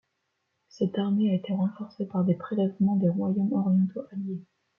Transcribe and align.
Cette 0.67 0.97
armée 0.97 1.29
a 1.29 1.35
été 1.35 1.53
renforcée 1.53 2.07
par 2.07 2.23
des 2.23 2.33
prélèvements 2.33 2.95
des 2.95 3.07
royaumes 3.09 3.53
orientaux 3.53 4.01
alliés. 4.11 4.41